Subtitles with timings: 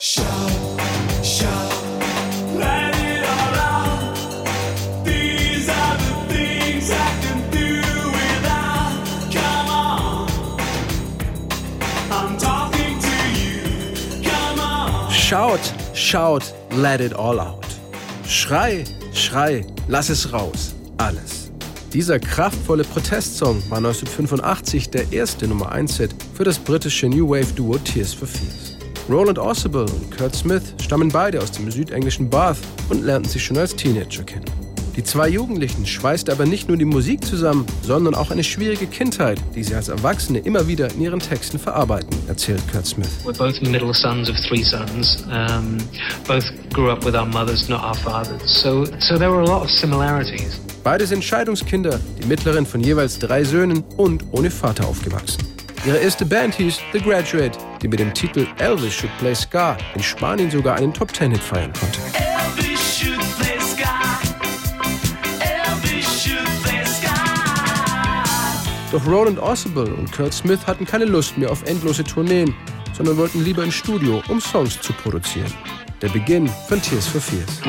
[0.00, 0.24] Shout,
[1.24, 1.74] shout,
[2.54, 4.14] let it all out.
[5.04, 7.82] These are the things I can do
[8.12, 8.92] without.
[9.32, 10.28] Come on,
[12.12, 14.22] I'm talking to you.
[14.22, 15.10] Come on.
[15.10, 17.66] Shout, shout, let it all out.
[18.24, 20.76] Schrei, schrei, lass es raus.
[20.98, 21.50] Alles.
[21.92, 27.78] Dieser kraftvolle Protestsong war 1985 der erste Nummer 1-Hit für das britische New Wave Duo
[27.78, 28.67] Tears for Fears.
[29.08, 32.58] Roland Orsable und Kurt Smith stammen beide aus dem südenglischen Bath
[32.90, 34.44] und lernten sich schon als Teenager kennen.
[34.96, 39.40] Die zwei Jugendlichen schweißte aber nicht nur die Musik zusammen, sondern auch eine schwierige Kindheit,
[39.54, 43.08] die sie als Erwachsene immer wieder in ihren Texten verarbeiten, erzählt Kurt Smith.
[43.24, 45.24] We're both middle sons of three sons.
[45.30, 45.78] Um,
[46.26, 46.44] both
[46.74, 48.42] grew up with our mothers, not our fathers.
[48.44, 50.60] So, so there were a lot of similarities.
[50.84, 55.47] Beide sind Scheidungskinder, die mittleren von jeweils drei Söhnen und ohne Vater aufgewachsen.
[55.86, 60.02] Ihre erste Band hieß The Graduate, die mit dem Titel Elvis Should Play Ska in
[60.02, 62.00] Spanien sogar einen Top-Ten-Hit feiern konnte.
[62.14, 63.86] Elvis should play sky.
[65.40, 67.08] Elvis should play sky.
[68.90, 72.54] Doch Roland Orsable und Kurt Smith hatten keine Lust mehr auf endlose Tourneen,
[72.92, 75.52] sondern wollten lieber ins Studio, um Songs zu produzieren.
[76.02, 77.60] Der Beginn von Tears for Fears.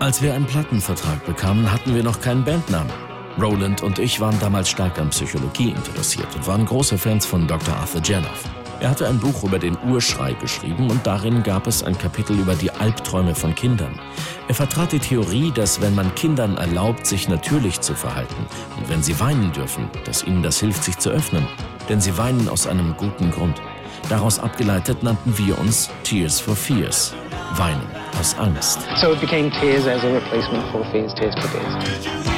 [0.00, 3.07] Als wir einen Plattenvertrag bekamen, hatten wir noch keinen Bandnamen.
[3.40, 7.74] Roland und ich waren damals stark an Psychologie interessiert und waren große Fans von Dr.
[7.74, 8.44] Arthur Janoff.
[8.80, 12.54] Er hatte ein Buch über den Urschrei geschrieben und darin gab es ein Kapitel über
[12.54, 13.98] die Albträume von Kindern.
[14.46, 19.02] Er vertrat die Theorie, dass wenn man Kindern erlaubt, sich natürlich zu verhalten und wenn
[19.02, 21.46] sie weinen dürfen, dass ihnen das hilft, sich zu öffnen.
[21.88, 23.60] Denn sie weinen aus einem guten Grund.
[24.08, 27.14] Daraus abgeleitet nannten wir uns Tears for Fears.
[27.54, 27.86] Weinen
[28.18, 28.80] aus Angst.
[29.00, 32.37] So it became Tears as a replacement for Fears, Tears for Fears.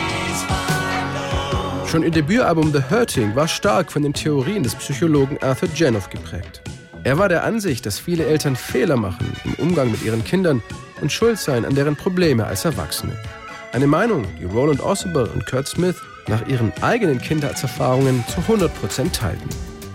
[1.90, 6.62] Schon ihr Debütalbum The Hurting war stark von den Theorien des Psychologen Arthur Janoff geprägt.
[7.02, 10.62] Er war der Ansicht, dass viele Eltern Fehler machen im Umgang mit ihren Kindern
[11.00, 13.18] und schuld seien an deren Probleme als Erwachsene.
[13.72, 15.96] Eine Meinung, die Roland Orsable und Kurt Smith
[16.28, 19.48] nach ihren eigenen Kindheitserfahrungen zu 100% teilten.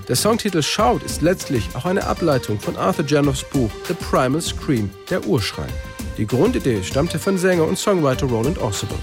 [0.09, 4.89] Der Songtitel Shout ist letztlich auch eine Ableitung von Arthur Janoffs Buch The Primal Scream,
[5.09, 5.67] der Urschrei.
[6.17, 8.97] Die Grundidee stammte von Sänger und Songwriter Roland Orsable.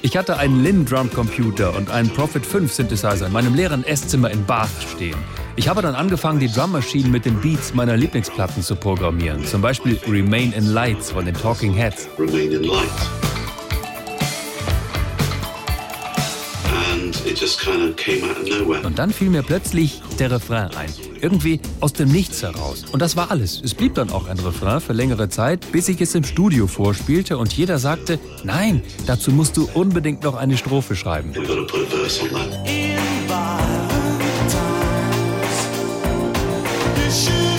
[0.00, 4.30] Ich hatte einen Lin Drum Computer und einen Prophet 5 Synthesizer in meinem leeren Esszimmer
[4.30, 5.18] in Bath stehen.
[5.56, 9.44] Ich habe dann angefangen, die Drummaschinen mit den Beats meiner Lieblingsplatten zu programmieren.
[9.44, 12.08] Zum Beispiel Remain in Lights von den Talking Heads.
[12.18, 12.70] remain in.
[18.84, 21.11] Und dann fiel mir plötzlich der Refrain ein.
[21.22, 22.84] Irgendwie aus dem Nichts heraus.
[22.92, 23.62] Und das war alles.
[23.64, 27.38] Es blieb dann auch ein Refrain für längere Zeit, bis ich es im Studio vorspielte
[27.38, 31.32] und jeder sagte, nein, dazu musst du unbedingt noch eine Strophe schreiben.
[37.12, 37.51] Got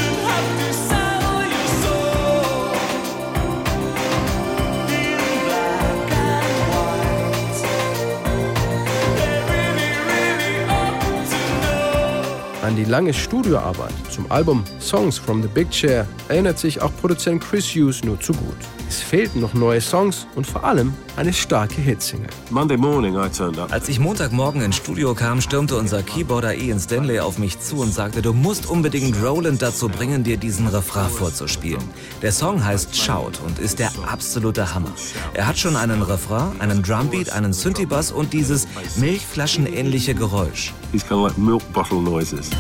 [12.84, 17.66] die lange Studioarbeit zum Album Songs from the Big Chair erinnert sich auch Produzent Chris
[17.74, 18.58] Hughes nur zu gut.
[18.94, 22.30] Es fehlten noch neue Songs und vor allem eine starke Hitsingle.
[22.52, 23.74] Monday morning, I turned up.
[23.74, 27.92] Als ich Montagmorgen ins Studio kam, stürmte unser Keyboarder Ian Stanley auf mich zu und
[27.92, 31.82] sagte, du musst unbedingt Roland dazu bringen, dir diesen Refrain vorzuspielen.
[32.22, 34.94] Der Song heißt Shout und ist der absolute Hammer.
[35.34, 38.68] Er hat schon einen Refrain, einen Drumbeat, einen Synthi-Bass und dieses
[38.98, 40.72] Milchflaschenähnliche Geräusch.
[40.92, 42.52] These kind of like milk bottle noises.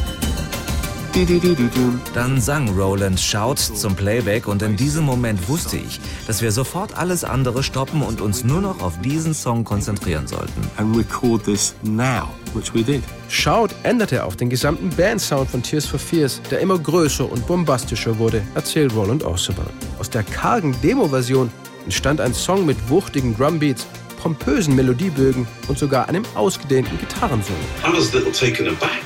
[2.15, 6.97] Dann sang Roland Shout zum Playback und in diesem Moment wusste ich, dass wir sofort
[6.97, 10.61] alles andere stoppen und uns nur noch auf diesen Song konzentrieren sollten.
[10.77, 13.03] And record this now, which we did.
[13.29, 18.17] Shout änderte auch den gesamten Bandsound von Tears for Fears, der immer größer und bombastischer
[18.17, 19.69] wurde, erzählt Roland Orsable.
[19.99, 21.51] Aus der kargen Demo-Version
[21.83, 23.85] entstand ein Song mit wuchtigen Drumbeats,
[24.23, 27.59] pompösen Melodiebögen und sogar einem ausgedehnten Gitarrensolo.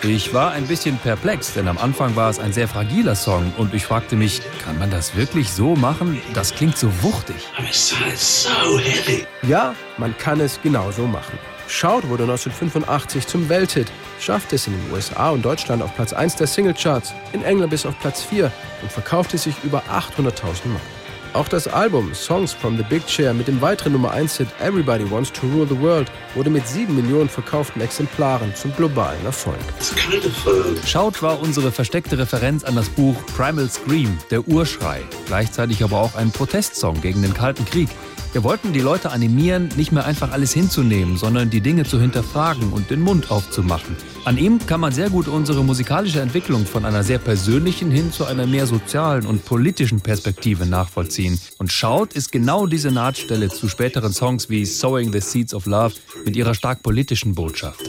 [0.04, 3.74] Ich war ein bisschen perplex, denn am Anfang war es ein sehr fragiler Song und
[3.74, 6.22] ich fragte mich, kann man das wirklich so machen?
[6.36, 7.36] Das klingt so wuchtig.
[7.58, 9.26] I mean, it sounded so heavy.
[9.42, 11.40] Ja, man kann es genauso machen.
[11.68, 13.88] Shout wurde 1985 zum Welthit,
[14.20, 17.88] schaffte es in den USA und Deutschland auf Platz 1 der Singlecharts, in England bis
[17.88, 18.52] auf Platz 4
[18.84, 20.97] und verkaufte sich über 800.000 Mal.
[21.38, 25.32] Auch das Album Songs from the Big Chair mit dem weiteren Nummer 1-Hit Everybody Wants
[25.34, 29.60] to Rule the World wurde mit 7 Millionen verkauften Exemplaren zum globalen Erfolg.
[30.84, 36.16] Schaut war unsere versteckte Referenz an das Buch Primal Scream, der Urschrei, gleichzeitig aber auch
[36.16, 37.90] ein Protestsong gegen den Kalten Krieg.
[38.38, 42.72] Wir wollten die Leute animieren, nicht mehr einfach alles hinzunehmen, sondern die Dinge zu hinterfragen
[42.72, 43.96] und den Mund aufzumachen.
[44.26, 48.26] An ihm kann man sehr gut unsere musikalische Entwicklung von einer sehr persönlichen hin zu
[48.26, 51.27] einer mehr sozialen und politischen Perspektive nachvollziehen.
[51.28, 51.40] Berlin.
[51.58, 55.96] Und Schaut ist genau diese Nahtstelle zu späteren Songs wie Sowing the Seeds of Love
[56.26, 57.82] mit ihrer stark politischen Botschaft.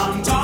[0.00, 0.37] I'm talking.